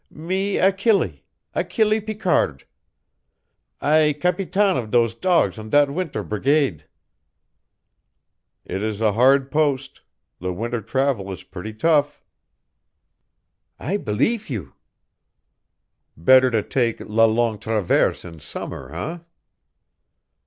"Me 0.09 0.57
Achille 0.57 1.23
Achille 1.53 2.01
Picard. 2.01 2.65
I 3.79 4.17
capitaine 4.19 4.75
of 4.75 4.89
dose 4.89 5.13
dogs 5.13 5.59
on 5.59 5.69
dat 5.69 5.91
winter 5.91 6.23
brigade." 6.23 6.87
"It 8.65 8.81
is 8.81 8.99
a 8.99 9.11
hard 9.11 9.51
post. 9.51 10.01
The 10.39 10.51
winter 10.53 10.81
travel 10.81 11.31
is 11.31 11.43
pretty 11.43 11.73
tough." 11.73 12.23
"I 13.77 13.97
beleef 13.97 14.49
you." 14.49 14.73
"Better 16.17 16.49
to 16.49 16.63
take 16.63 16.99
la 17.01 17.25
Longue 17.25 17.61
Traverse 17.61 18.25
in 18.25 18.39
summer, 18.39 18.91
eh?" 18.91 19.19